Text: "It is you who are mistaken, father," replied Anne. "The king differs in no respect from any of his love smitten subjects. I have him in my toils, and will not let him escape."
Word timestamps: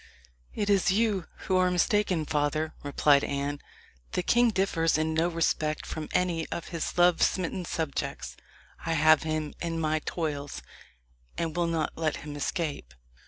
"It 0.55 0.67
is 0.67 0.89
you 0.89 1.27
who 1.45 1.57
are 1.57 1.69
mistaken, 1.69 2.25
father," 2.25 2.73
replied 2.81 3.23
Anne. 3.23 3.59
"The 4.13 4.23
king 4.23 4.49
differs 4.49 4.97
in 4.97 5.13
no 5.13 5.27
respect 5.27 5.85
from 5.85 6.09
any 6.11 6.47
of 6.49 6.69
his 6.69 6.97
love 6.97 7.21
smitten 7.21 7.65
subjects. 7.65 8.35
I 8.83 8.93
have 8.93 9.21
him 9.21 9.53
in 9.61 9.79
my 9.79 9.99
toils, 10.03 10.63
and 11.37 11.55
will 11.55 11.67
not 11.67 11.95
let 11.99 12.15
him 12.25 12.35
escape." 12.35 12.95